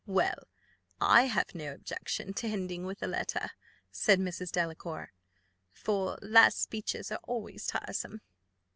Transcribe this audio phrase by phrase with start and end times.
[0.07, 0.47] "Well,
[0.99, 3.51] I have no objection to ending with a letter,"
[3.91, 4.51] said Mrs.
[4.51, 5.11] Delacour;
[5.73, 8.21] "for last speeches are always tiresome."